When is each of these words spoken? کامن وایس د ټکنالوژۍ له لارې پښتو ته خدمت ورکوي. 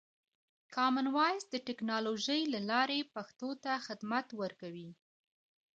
کامن 0.75 1.05
وایس 1.15 1.43
د 1.49 1.55
ټکنالوژۍ 1.67 2.41
له 2.53 2.59
لارې 2.69 3.09
پښتو 3.13 3.49
ته 3.63 3.71
خدمت 3.85 4.27
ورکوي. 4.41 4.89